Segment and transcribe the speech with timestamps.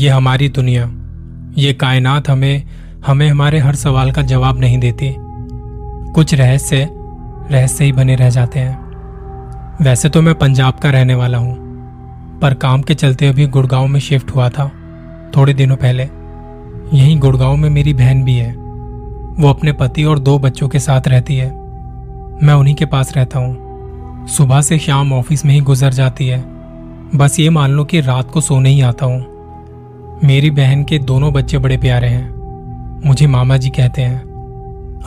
[0.00, 0.84] ये हमारी दुनिया।
[1.58, 2.62] ये कायनात हमें
[3.06, 5.12] हमें हमारे हर सवाल का जवाब नहीं देती।
[6.14, 6.88] कुछ रहस्य
[7.50, 11.54] रहस्य ही बने रह जाते हैं। वैसे तो मैं पंजाब का रहने वाला हूँ,
[12.40, 14.68] पर काम के चलते अभी गुड़गांव में शिफ्ट हुआ था,
[15.36, 20.38] थोड़े दिनों पहले। यहीं गुड़गांव में मेरी बहन भी है। वो अपने पति और दो
[20.38, 21.50] बच्चों के साथ रहती है।
[22.42, 26.42] मैं उन्हीं के पास रहता हूँ। सुबह से शाम ऑफ़िस में ही गुजर जाती है।
[27.14, 29.29] बस ये मान लो कि रात को सोने ही आता हूँ।
[30.24, 34.18] मेरी बहन के दोनों बच्चे बड़े प्यारे हैं। मुझे मामा जी कहते हैं,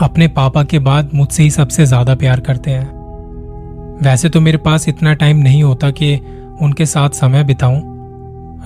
[0.01, 4.87] अपने पापा के बाद मुझसे ही सबसे ज़्यादा प्यार करते हैं। वैसे तो मेरे पास
[4.89, 6.15] इतना टाइम नहीं होता कि
[6.61, 7.81] उनके साथ समय बिताऊं।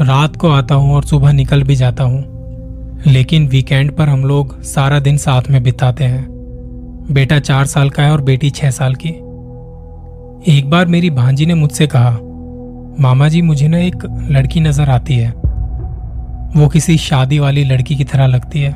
[0.01, 4.61] रात को आता हूँ और सुबह निकल भी जाता हूँ। लेकिन वीकेंड पर हम लोग
[4.61, 6.25] सारा दिन साथ में बिताते हैं।
[7.11, 9.09] बेटा चार साल का है और बेटी छह साल की।
[10.57, 12.11] एक बार मेरी भांजी ने मुझसे कहा,
[12.99, 13.95] मामा जी, मुझे ना एक
[14.31, 15.46] लड़की नज़र आती है।
[16.55, 18.71] वो किसी शादी वाली लड़की की तरह लगती है।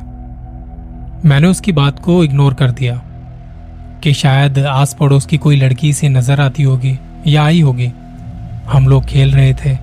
[1.24, 2.94] मैंने उसकी बात को इग्नोर कर दिया
[4.02, 7.90] कि शायद आस पड़ोस की कोई लड़की से नज़र आती होगी या आई होगी।
[8.66, 9.76] हम लोग खेल रहे थे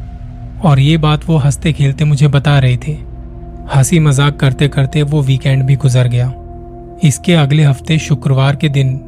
[0.65, 2.93] और ये बात वो हँसते खेलते मुझे बता रही थी।
[3.75, 6.31] हँसी मज़ाक करते करते वो वीकेंड भी गुजर गया।
[7.03, 8.99] इसके अगले हफ़्ते शुक्रवार के दिन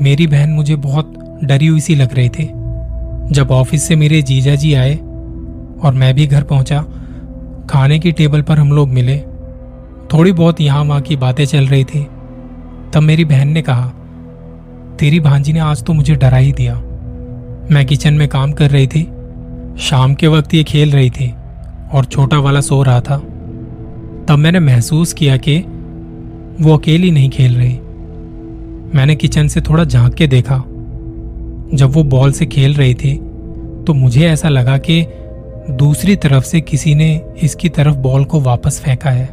[0.00, 1.14] मेरी बहन मुझे बहुत
[1.44, 2.46] डरी हुई सी लग रही थी।
[3.34, 6.84] जब ऑफ़िस से मेरे जीजा जी आए और मैं भी घर पहुँचा
[7.70, 9.18] खाने की टेबल पर हम लोग मिले।
[10.12, 12.06] थोड़ी बहुत यहाँ वहाँ की बातें चल रही थी।
[12.94, 13.86] तब मेरी बहन ने कहा,
[14.98, 16.74] तेरी भांजी ने आज तो मुझे डरा ही दिया।
[17.70, 19.02] मैं किचन में काम कर रही थी।
[19.78, 21.34] शाम के वक्त ये खेल रही थी
[21.92, 23.18] और छोटा वाला सो रहा था।
[24.28, 25.58] तब मैंने महसूस किया कि
[26.60, 27.78] वो अकेली नहीं खेल रही।
[28.94, 30.56] मैंने किचन से थोड़ा झाँक के देखा।
[31.74, 33.14] जब वो बॉल से खेल रही थी
[33.86, 35.06] तो मुझे ऐसा लगा कि
[35.68, 39.28] दूसरी तरफ़ से किसी ने इसकी तरफ़ बॉल को वापस फेंका है।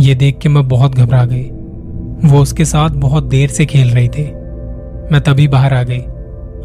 [0.00, 1.44] ये देख के मैं बहुत घबरा गई।
[2.24, 4.24] वो उसके साथ बहुत देर से खेल रही थी।
[5.12, 6.02] मैं तभी बाहर आ गई।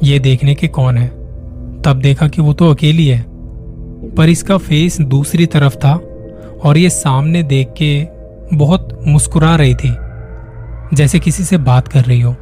[0.03, 1.07] ये देखने के कौन है?
[1.81, 3.25] तब देखा कि वो तो अकेली है।
[4.17, 5.93] पर इसका फेस दूसरी तरफ़ था
[6.63, 8.07] और ये सामने देख के
[8.53, 9.95] बहुत मुस्कुरा रही थी,
[10.93, 12.35] जैसे किसी से बात कर रही हो।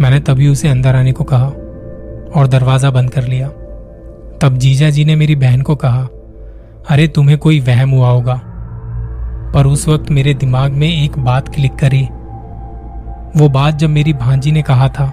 [0.00, 1.46] मैंने तभी उसे अंदर आने को कहा
[2.36, 3.50] और दरवाज़ा बंद कर लिया।
[4.42, 6.08] तब जीजा जी ने मेरी बहन को कहा,
[6.90, 8.34] अरे, तुम्हें कोई वहम हुआ होगा,
[9.54, 12.02] पर उस वक्त मेरे दिमाग में एक बात क्लिक करी।
[13.36, 15.12] वो बात जब मेरी भांजी ने कहा था,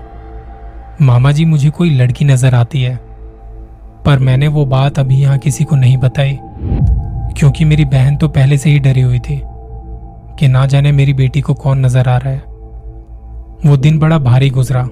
[1.02, 2.96] मामा जी, मुझे कोई लड़की नज़र आती है,
[4.06, 6.38] पर मैंने वो बात अभी यहाँ किसी को नहीं बताई,
[7.38, 9.42] क्योंकि मेरी बहन तो पहले से ही डरी हुई थी
[10.40, 12.44] कि ना जाने मेरी बेटी को कौन नज़र आ रहा है।
[13.66, 14.84] वो दिन बड़ा भारी गुजरा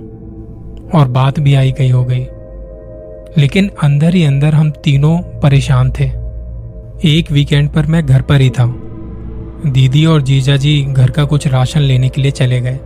[0.99, 2.27] और बात भी आई गई हो गई।
[3.37, 6.05] लेकिन अंदर ही अंदर हम तीनों परेशान थे।
[7.17, 8.65] एक वीकेंड पर मैं घर पर ही था।
[9.65, 12.79] दीदी और जीजा जी घर का कुछ राशन लेने के लिए चले गए।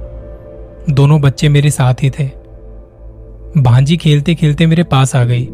[0.89, 2.29] दोनों बच्चे मेरे साथ ही थे।
[3.57, 5.45] भांजी खेलते खेलते मेरे पास आ गई।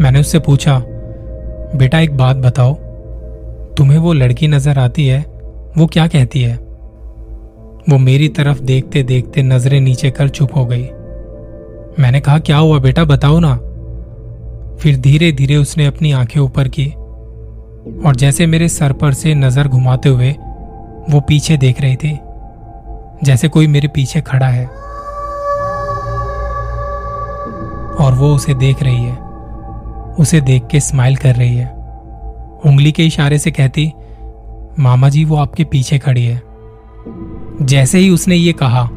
[0.00, 0.78] मैंने उससे पूछा,
[1.76, 2.74] बेटा, एक बात बताओ।
[3.74, 5.20] तुम्हें वो लड़की नज़र आती है?
[5.78, 6.56] वो क्या कहती है?
[7.88, 10.84] वो मेरी तरफ़ देखते देखते नज़रें नीचे कर चुप हो गई।
[12.00, 13.04] मैंने कहा, क्या हुआ बेटा?
[13.04, 13.63] बताओ ना।
[14.80, 16.86] फिर धीरे धीरे उसने अपनी आँखें ऊपर की
[18.06, 20.30] और जैसे मेरे सर पर से नज़र घुमाते हुए
[21.10, 22.18] वो पीछे देख रही थी,
[23.24, 24.66] जैसे कोई मेरे पीछे खड़ा है।
[27.96, 29.16] और वो उसे देख रही है,
[30.14, 31.68] उसे देख के स्माइल कर रही है।
[32.66, 33.92] उंगली के इशारे से कहती,
[34.78, 36.42] मामा जी, वो आपके पीछे खड़ी है।
[37.62, 38.88] जैसे ही उसने ये कहा,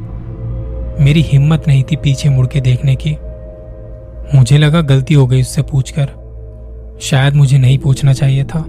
[0.99, 3.15] मेरी हिम्मत नहीं थी पीछे मुड़ के देखने की।
[4.35, 6.09] मुझे लगा गलती हो गई उससे पूछकर।
[7.01, 8.59] शायद मुझे नहीं पूछना चाहिए था।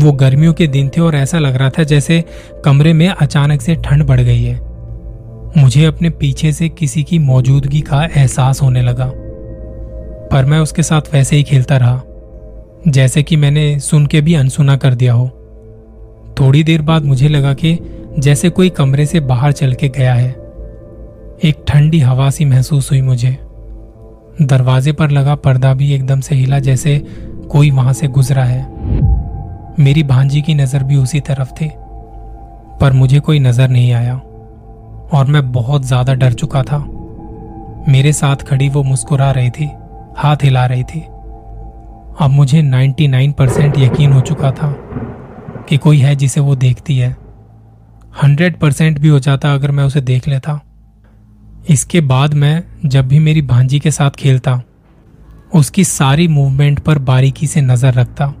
[0.00, 2.24] वो गर्मियों के दिन थे और ऐसा लग रहा था जैसे
[2.64, 4.60] कमरे में अचानक से ठंड बढ़ गई है।
[5.62, 9.12] मुझे अपने पीछे से किसी की मौजूदगी का एहसास होने लगा।
[10.32, 12.02] पर मैं उसके साथ वैसे ही खेलता रहा,
[12.88, 15.26] जैसे कि मैंने सुन के भी अनसुना कर दिया हो।
[16.40, 17.78] थोड़ी देर बाद मुझे लगा कि
[18.18, 20.30] जैसे कोई कमरे से बाहर चल के गया है,
[21.44, 23.38] एक ठंडी हवा सी महसूस हुई मुझे।
[24.42, 26.98] दरवाजे पर लगा पर्दा भी एकदम से हिला जैसे
[27.50, 28.62] कोई वहाँ से गुजरा है।
[29.80, 31.70] मेरी भांजी की नज़र भी उसी तरफ़ थी,
[32.80, 36.78] पर मुझे कोई नज़र नहीं आया, और मैं बहुत ज़्यादा डर चुका था।
[37.88, 39.70] मेरे साथ खड़ी वो मुस्कुरा रही थी,
[40.16, 41.00] हाथ हिला रही थी।
[42.20, 44.74] अब मुझे 99 परसेंट यकीन हो चुका था
[45.68, 47.16] कि कोई है जिसे वो देखती है।
[48.24, 50.60] 100 परसेंट भी हो जाता अगर मैं उसे देख लेता।
[51.66, 54.60] इसके बाद मैं जब भी मेरी भांजी के साथ खेलता,
[55.54, 58.32] उसकी सारी मूवमेंट पर बारीकी से नज़र रखता।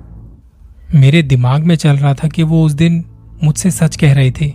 [0.94, 3.04] मेरे दिमाग में चल रहा था कि वो उस दिन
[3.44, 4.48] मुझसे सच कह रही थी,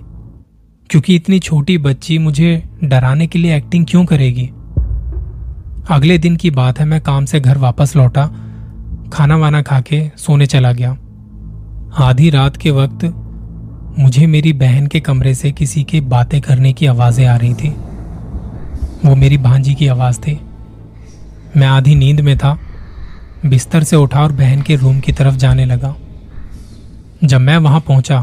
[0.90, 4.50] क्योंकि इतनी छोटी बच्ची मुझे डराने के लिए एक्टिंग क्यों करेगी?
[5.90, 8.26] अगले दिन की बात है, मैं काम से घर वापस लौटा
[9.14, 10.98] खाना वाना खा के सोने चला गया।
[12.00, 13.06] आधी रात के वक्त
[14.00, 17.74] मुझे मेरी बहन के कमरे से किसी के बातें करने की आवाज़ें आ रही थी।
[19.06, 20.40] वो मेरी भांजी की आवाज़ थी।
[21.58, 22.60] मैं आधी नींद में था।
[23.46, 25.96] बिस्तर से उठा और बहन के रूम की तरफ़ जाने लगा।
[27.24, 28.22] जब मैं वहाँ पहुँचा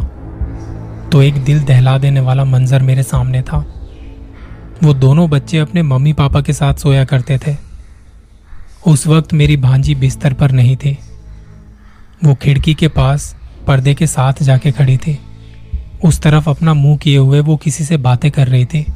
[1.12, 3.58] तो एक दिल दहला देने वाला मंजर मेरे सामने था।
[4.82, 7.56] वो दोनों बच्चे अपने मम्मी पापा के साथ सोया करते थे।
[8.86, 10.98] उस वक्त मेरी भांजी बिस्तर पर नहीं थी।
[12.24, 13.36] वो खिड़की के पास
[13.66, 15.18] पर्दे के साथ जाके खड़ी थी।
[16.04, 18.86] उस तरफ़ अपना मुँह किए हुए वो किसी से बातें कर रही थी।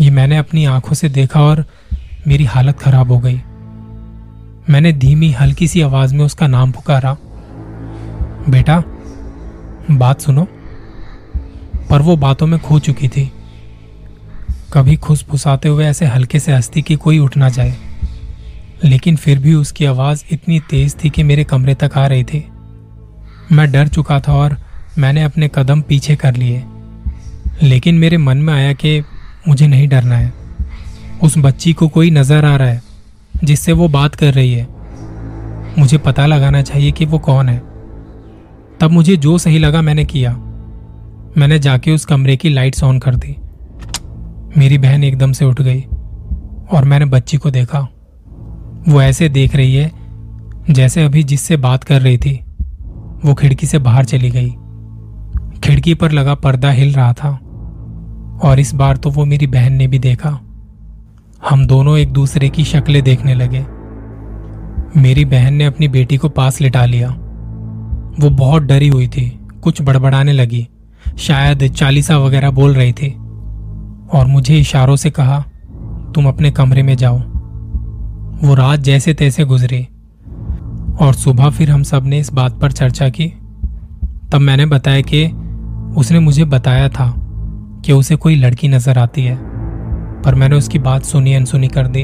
[0.00, 1.66] ये मैंने अपनी आँखों से देखा और
[2.26, 3.42] मेरी हालत खराब हो गई।
[4.70, 7.16] मैंने धीमी, हल्की सी आवाज़ में उसका नाम पुकारा।
[8.48, 8.82] बेटा,
[9.90, 10.48] बात सुनो।
[11.90, 13.32] पर वो बातों में खो चुकी थी।
[14.72, 17.76] कभी खुश फुसाते हुए ऐसे हल्के से हस्ती की कोई उठ ना जाए।
[18.84, 22.48] लेकिन फिर भी उसकी आवाज़ इतनी तेज थी कि मेरे कमरे तक आ रही थी।
[23.52, 24.56] मैं डर चुका था और
[24.98, 26.64] मैंने अपने कदम पीछे कर लिए।
[27.62, 29.02] लेकिन मेरे मन में आया कि
[29.48, 30.32] मुझे नहीं डरना है।
[31.22, 32.82] उस बच्ची को कोई नज़र आ रहा है,
[33.44, 34.68] जिससे वो बात कर रही है।
[35.78, 37.58] मुझे पता लगाना चाहिए कि वो कौन है।
[38.80, 40.32] तब मुझे जो सही लगा मैंने किया।
[41.36, 43.36] मैंने जाके उस कमरे की लाइट्स ऑन कर दी।
[44.58, 45.80] मेरी बहन एकदम से उठ गई
[46.72, 47.88] और मैंने बच्ची को देखा।
[48.88, 49.92] वो ऐसे देख रही है,
[50.70, 52.44] जैसे अभी जिससे बात कर रही थी।
[53.24, 54.50] वो खिड़की से बाहर चली गई।
[55.60, 57.40] खिड़की पर लगा पर्दा हिल रहा था।
[58.42, 60.40] और इस बार तो वो मेरी बहन ने भी देखा।
[61.50, 63.66] हम दोनों एक दूसरे की शक्लें देखने लगे।
[65.00, 67.10] मेरी बहन ने अपनी बेटी को पास लिटा लिया।
[68.20, 70.68] वो बहुत डरी हुई थी, कुछ बड़बड़ाने लगी।
[71.18, 73.10] शायद चालीसा वगैरह बोल रही थी।
[74.12, 75.44] और मुझे इशारों से कहा,
[76.14, 77.18] तुम अपने कमरे में जाओ।
[78.44, 79.88] वो रात जैसे तैसे गुजरी।
[81.00, 83.26] और सुबह फिर हम सबने इस बात पर चर्चा की।
[84.32, 85.26] तब मैंने बताया कि
[85.96, 87.27] उसने मुझे बताया था।
[87.84, 89.36] कि उसे कोई लड़की नज़र आती है।
[90.22, 92.02] पर मैंने उसकी बात सुनी अनसुनी कर दी।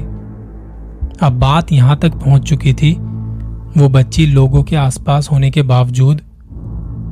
[1.23, 2.93] अब बात यहाँ तक पहुँच चुकी थी,
[3.79, 6.21] वो बच्ची लोगों के आसपास होने के बावजूद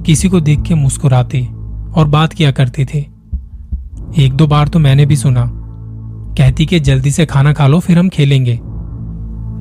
[0.07, 1.47] किसी को देख के मुस्कुराती
[1.97, 3.07] और बात किया करती थी।
[4.19, 5.45] एक दो बार तो मैंने भी सुना,
[6.39, 8.59] कहती कि जल्दी से खाना खा लो, फिर हम खेलेंगे।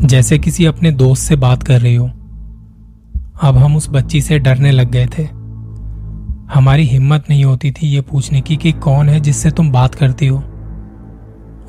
[0.08, 2.08] जैसे किसी अपने दोस्त से बात कर रही हो।
[3.44, 5.41] अब हम उस बच्ची से डरने लग गए थे।
[6.54, 10.28] हमारी हिम्मत नहीं होती थी ये पूछने की कि कौन है जिससे तुम बात करती
[10.28, 10.38] हो।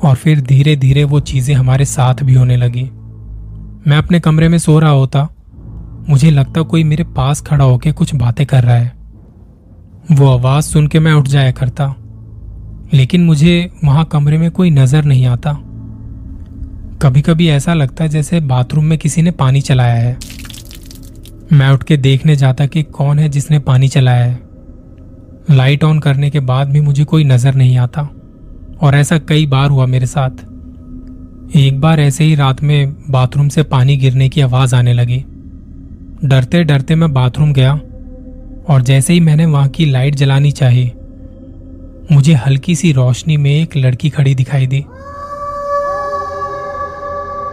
[0.03, 2.83] और फिर धीरे धीरे वो चीज़ें हमारे साथ भी होने लगी।
[3.89, 5.29] मैं अपने कमरे में सो रहा होता।
[6.09, 8.93] मुझे लगता कोई मेरे पास खड़ा होकर कुछ बातें कर रहा है।
[10.11, 11.95] वो आवाज़ सुन के मैं उठ जाया करता।
[12.93, 15.53] लेकिन मुझे वहाँ कमरे में कोई नज़र नहीं आता।
[17.01, 20.17] कभी कभी ऐसा लगता जैसे बाथरूम में किसी ने पानी चलाया है।
[21.53, 24.52] मैं उठ के देखने जाता कि कौन है जिसने पानी चलाया है।
[25.51, 28.01] लाइट ऑन करने के बाद भी मुझे कोई नज़र नहीं आता।
[28.81, 30.29] और ऐसा कई बार हुआ मेरे साथ।
[31.57, 35.23] एक बार ऐसे ही रात में बाथरूम से पानी गिरने की आवाज़ आने लगी।
[36.25, 37.73] डरते डरते मैं बाथरूम गया,
[38.69, 40.91] और जैसे ही मैंने वहाँ की लाइट जलानी चाहिए
[42.11, 44.85] मुझे हल्की सी रोशनी में एक लड़की खड़ी दिखाई दी।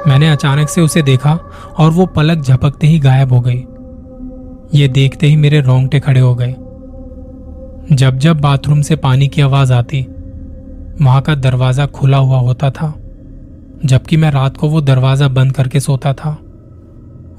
[0.06, 1.38] मैंने अचानक से उसे देखा,
[1.78, 3.64] और वो पलक झपकते ही गायब हो गई।
[4.80, 6.54] ये देखते ही मेरे रोंगटे खड़े हो गए।
[7.92, 10.00] जब जब बाथरूम से पानी की आवाज़ आती,
[11.02, 12.92] वहाँ का दरवाज़ा खुला हुआ होता था,
[13.84, 16.30] जबकि मैं रात को वो दरवाज़ा बंद करके सोता था।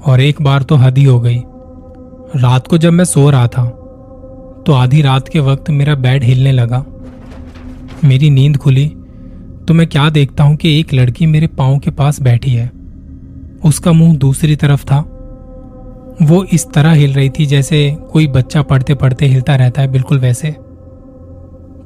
[0.06, 1.42] और एक बार तो हद ही गई।
[2.36, 3.64] रात को जब मैं सो रहा था
[4.66, 6.84] तो आधी रात के वक्त मेरा बेड हिलने लगा।
[8.04, 8.86] मेरी नींद खुली
[9.68, 12.70] तो मैं क्या देखता हूँ कि एक लड़की मेरे पाँव के पास बैठी है।
[13.64, 15.00] उसका मुँह दूसरी तरफ़ था।
[16.22, 20.18] वो इस तरह हिल रही थी जैसे कोई बच्चा पढ़ते पढ़ते हिलता रहता है, बिल्कुल
[20.18, 20.50] वैसे।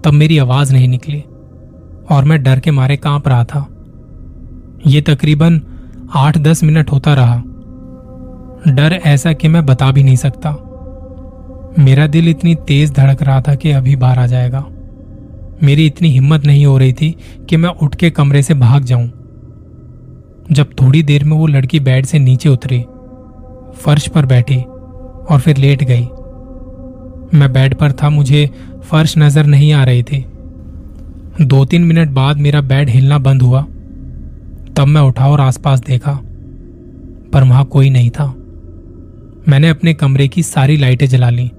[0.05, 1.25] तब मेरी आवाज़ नहीं निकली
[2.11, 3.69] और मैं डर के मारे काँप रहा था।
[4.87, 5.63] ये तकरीबन
[6.15, 7.43] आठ दस मिनट होता रहा।
[8.69, 10.51] डर ऐसा कि मैं बता भी नहीं सकता।
[11.79, 14.67] मेरा दिल इतनी तेज धड़क रहा था कि अभी बाहर आ जाएगा।
[15.63, 17.17] मेरी इतनी हिम्मत नहीं हो रही थी
[17.49, 19.11] कि मैं उठ के कमरे से भाग जाऊँ।
[20.53, 22.85] जब थोड़ी देर में वो लड़की बेड से नीचे उतरी
[23.77, 26.05] फर्श पर बैठी और फिर लेट गई।
[27.35, 28.51] मैं बेड पर था, मुझे
[28.85, 30.25] फर्श नज़र नहीं आ रही थी।
[31.41, 33.63] दो तीन मिनट बाद मेरा बेड हिलना बंद हुआ।
[34.77, 36.13] तब मैं उठा और आसपास देखा,
[37.33, 38.27] पर वहाँ कोई नहीं था।
[39.49, 41.51] मैंने अपने कमरे की सारी लाइटें जला ली,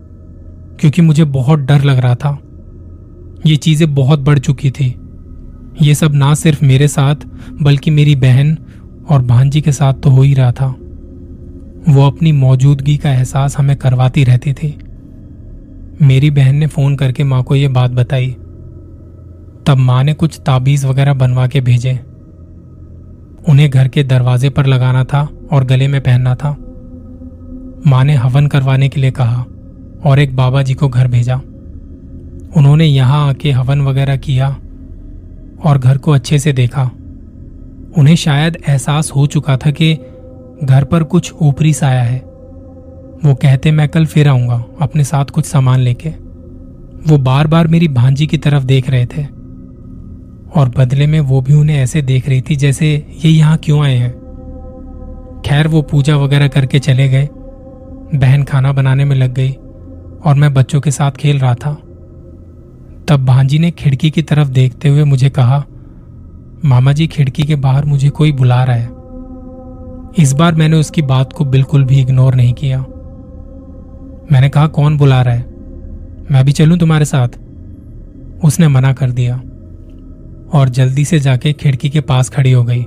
[0.79, 2.38] क्योंकि मुझे बहुत डर लग रहा था।
[3.45, 4.95] ये चीज़ें बहुत बढ़ चुकी थी।
[5.81, 7.15] ये सब ना सिर्फ़ मेरे साथ,
[7.62, 8.57] बल्कि मेरी बहन
[9.09, 10.75] और भांजी के साथ तो हो ही रहा था।
[11.89, 14.77] वो अपनी मौजूदगी का एहसास हमें करवाती रहती थी।
[16.01, 18.27] मेरी बहन ने फ़ोन करके माँ को यह बात बताई।
[19.67, 22.00] तब माँ ने कुछ ताबीज वगैरह बनवा के भेजे।
[23.50, 26.58] उन्हें घर के दरवाजे पर लगाना था और गले में पहनना था।
[27.88, 29.46] माँ ने हवन करवाने के लिए कहा
[30.06, 31.36] और एक बाबा जी को घर भेजा।
[32.58, 34.50] उन्होंने यहाँ आके हवन वगैरह किया
[35.63, 36.84] और घर को अच्छे से देखा।
[37.98, 39.98] उन्हें शायद एहसास हो चुका था कि
[40.64, 42.20] घर पर कुछ ऊपरी साया है।
[43.26, 46.10] वो कहते, मैं कल फिर आऊँगा, अपने साथ कुछ सामान लेके।
[47.08, 49.24] वो बार बार मेरी भांजी की तरफ़ देख रहे थे।
[50.56, 53.96] और बदले में वो भी उन्हें ऐसे देख रही थी जैसे, ये यहाँ क्यों आए
[53.96, 54.12] हैं?
[55.46, 57.30] खैर, वो पूजा वगैरह करके चले गए।
[58.16, 59.52] बहन खाना बनाने में लग गई
[60.26, 61.74] और मैं बच्चों के साथ खेल रहा था।
[63.08, 65.66] तब भांजी ने खिड़की की तरफ़ देखते हुए मुझे कहा,
[66.66, 68.97] मामा जी, खिड़की के बाहर मुझे कोई बुला रहा है।
[70.20, 72.80] इस बार मैंने उसकी बात को बिल्कुल भी इग्नोर नहीं किया।
[74.32, 75.46] मैंने कहा, कौन बुला रहा है?
[76.32, 77.28] मैं भी चलूँ तुम्हारे साथ?
[78.46, 79.36] उसने मना कर दिया
[80.54, 82.84] और जल्दी से जाके खिड़की के पास खड़ी हो गई।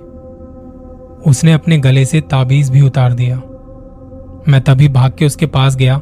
[1.31, 3.37] उसने अपने गले से ताबीज भी उतार दिया।
[4.49, 6.01] मैं तभी भाग के उसके पास गया।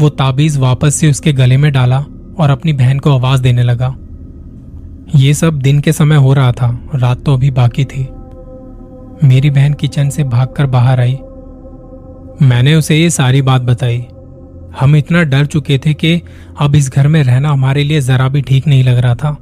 [0.00, 2.04] वो ताबीज वापस से उसके गले में डाला
[2.38, 3.94] और अपनी बहन को आवाज़ देने लगा।
[5.14, 8.08] ये सब दिन के समय हो रहा था, रात तो अभी बाकी थी।
[9.22, 11.18] मेरी बहन किचन से भागकर बाहर आई।
[12.42, 14.06] मैंने उसे ये सारी बात बताई।
[14.80, 16.22] हम इतना डर चुके थे कि
[16.60, 19.36] अब इस घर में रहना हमारे लिए जरा भी ठीक नहीं लग रहा था।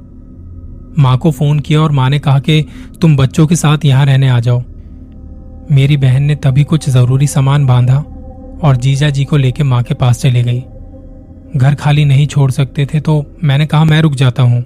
[0.99, 2.65] माँ को फ़ोन किया और माँ ने कहा कि
[3.01, 4.63] तुम बच्चों के साथ यहाँ रहने आ जाओ।
[5.71, 7.97] मेरी बहन ने तभी कुछ ज़रूरी सामान बांधा
[8.63, 10.63] और जीजा जी को लेकर माँ के पास चली गई।
[11.57, 14.63] घर खाली नहीं छोड़ सकते थे तो मैंने कहा, मैं रुक जाता हूँ।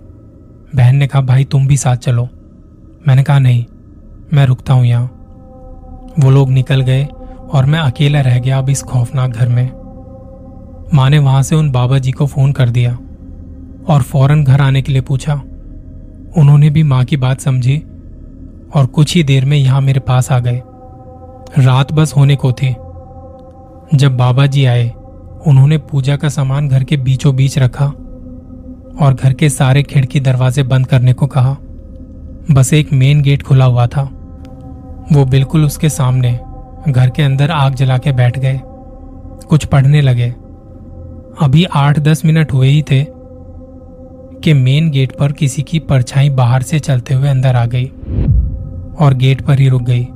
[0.75, 2.29] बहन ने कहा, भाई, तुम भी साथ चलो।
[3.07, 3.65] मैंने कहा, नहीं।
[4.33, 5.05] मैं रुकता हूँ यहाँ।
[6.19, 7.03] वो लोग निकल गए
[7.53, 9.71] और मैं अकेला रह गया अब इस खौफनाक घर में।
[10.93, 12.91] माँ ने वहाँ से उन बाबा जी को फ़ोन कर दिया
[13.89, 15.33] और फ़ौरन घर आने के लिए पूछा।
[16.37, 17.77] उन्होंने भी माँ की बात समझी
[18.75, 20.61] और कुछ ही देर में यहाँ मेरे पास आ गए।
[21.59, 22.75] रात बस होने को थी।
[23.97, 24.89] जब बाबा जी आए,
[25.47, 27.85] उन्होंने पूजा का सामान घर के बीचों बीच रखा
[29.01, 31.57] और घर के सारे खिड़की दरवाजे बंद करने को कहा।
[32.51, 34.09] बस एक मेन गेट खुला हुआ था।
[35.11, 36.39] वो बिल्कुल उसके सामने
[36.89, 38.59] घर के अंदर आग जला के बैठ गए।
[39.49, 40.29] कुछ पढ़ने लगे।
[41.41, 43.05] अभी आठ दस मिनट हुए ही थे
[44.43, 47.85] कि मेन गेट पर किसी की परछाई बाहर से चलते हुए अंदर आ गई
[48.99, 50.07] और गेट पर ही रुक गई।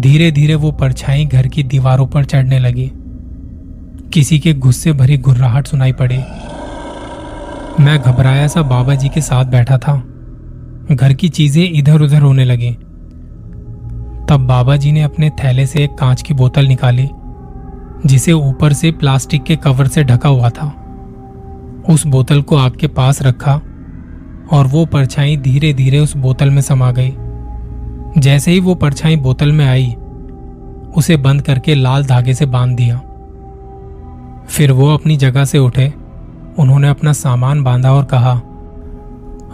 [0.00, 2.90] धीरे धीरे वो परछाई घर की दीवारों पर चढ़ने लगी।
[4.12, 6.18] किसी के गुस्से भरी घुर्राहट सुनाई पड़ी।
[7.80, 10.02] मैं घबराया सा बाबा जी के साथ बैठा था।
[10.92, 12.76] घर की चीज़ें इधर उधर होने लगी।
[14.32, 17.10] तब बाबा जी ने अपने थैले से एक कांच की बोतल निकाली,
[18.06, 20.66] जिसे ऊपर से प्लास्टिक के कवर से ढका हुआ था।
[21.88, 23.60] उस बोतल को आग के पास रखा
[24.52, 27.12] और वो परछाई धीरे धीरे उस बोतल में समा गई।
[28.20, 29.94] जैसे ही वो परछाई बोतल में आई,
[30.96, 32.96] उसे बंद करके लाल धागे से बाँध दिया।
[34.48, 35.94] फिर वो अपनी जगह से उठे,
[36.58, 38.32] उन्होंने अपना सामान बांधा और कहा,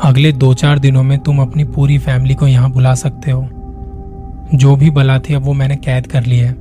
[0.02, 3.48] अगले दो चार दिनों में तुम अपनी पूरी फैमिली को यहाँ बुला सकते हो।
[4.54, 6.56] जो भी बला थी, अब वो मैंने कैद कर ली है।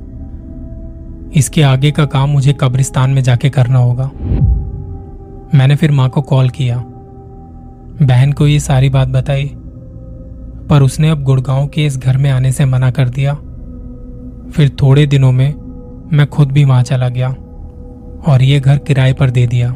[1.36, 4.10] इसके आगे का काम मुझे कब्रिस्तान में जाके करना होगा।
[5.54, 6.78] मैंने फिर माँ को कॉल किया।
[8.02, 9.50] बहन को ये सारी बात बताई,
[10.70, 13.34] पर उसने अब गुड़गांव के इस घर में आने से मना कर दिया।
[14.50, 15.54] फिर थोड़े दिनों में
[16.12, 17.28] मैं खुद भी वहाँ चला गया
[18.32, 19.72] और ये घर किराए पर दे दिया।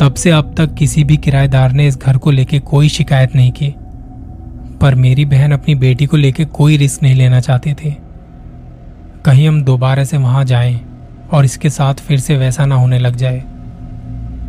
[0.00, 3.52] तब से अब तक किसी भी किराएदार ने इस घर को लेके कोई शिकायत नहीं
[3.52, 3.74] की।
[4.82, 7.96] पर मेरी बहन अपनी बेटी को लेकर कोई रिस्क नहीं लेना चाहती थी।
[9.24, 10.80] कहीं हम दोबारा से वहाँ जाएँ
[11.32, 13.40] और इसके साथ फिर से वैसा ना होने लग जाए।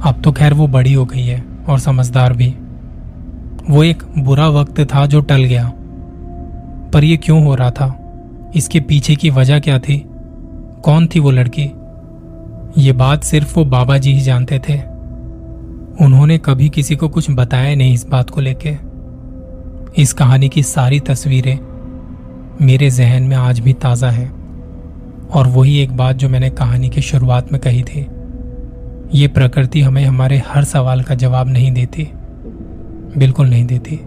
[0.06, 2.56] अब तो खैर वो बड़ी हो गई है और समझदार भी।
[3.70, 5.74] वो एक बुरा वक्त था जो टल गया।
[6.94, 8.00] पर यह क्यों हो रहा था?
[8.56, 10.06] इसके पीछे की वजह क्या थी?
[10.84, 11.72] कौन थी वो लड़की?
[12.78, 14.80] ये बात सिर्फ़ वो बाबा जी ही जानते थे।
[16.06, 18.93] उन्होंने कभी किसी को कुछ बताया नहीं इस बात को लेके।
[19.98, 21.60] इस कहानी की सारी तस्वीरें
[22.66, 24.30] मेरे जहन में आज भी ताज़ा है।
[25.34, 28.08] और वही एक बात जो मैंने कहानी की शुरुआत में कही थी।
[29.20, 32.10] ये प्रकृति हमें हमारे हर सवाल का जवाब नहीं देती।
[33.18, 34.00] बिल्कुल नहीं देती।